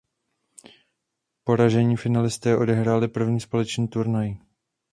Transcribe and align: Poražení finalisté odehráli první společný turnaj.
Poražení 1.43 1.97
finalisté 1.97 2.57
odehráli 2.57 3.07
první 3.07 3.39
společný 3.39 3.87
turnaj. 3.87 4.35